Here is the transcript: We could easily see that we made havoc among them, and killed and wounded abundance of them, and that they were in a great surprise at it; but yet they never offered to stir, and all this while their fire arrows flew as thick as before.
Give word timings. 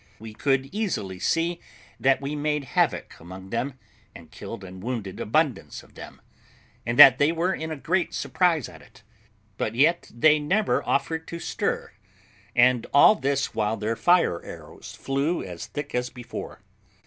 We 0.17 0.33
could 0.33 0.73
easily 0.73 1.19
see 1.19 1.59
that 1.99 2.21
we 2.21 2.35
made 2.35 2.63
havoc 2.63 3.19
among 3.19 3.51
them, 3.51 3.75
and 4.15 4.31
killed 4.31 4.63
and 4.63 4.81
wounded 4.81 5.19
abundance 5.19 5.83
of 5.83 5.93
them, 5.93 6.21
and 6.87 6.97
that 6.97 7.19
they 7.19 7.31
were 7.31 7.53
in 7.53 7.69
a 7.69 7.75
great 7.75 8.15
surprise 8.15 8.67
at 8.67 8.81
it; 8.81 9.03
but 9.59 9.75
yet 9.75 10.09
they 10.11 10.39
never 10.39 10.83
offered 10.87 11.27
to 11.27 11.37
stir, 11.39 11.91
and 12.55 12.87
all 12.91 13.13
this 13.13 13.53
while 13.53 13.77
their 13.77 13.95
fire 13.95 14.41
arrows 14.43 14.95
flew 14.95 15.43
as 15.43 15.67
thick 15.67 15.93
as 15.93 16.09
before. 16.09 16.63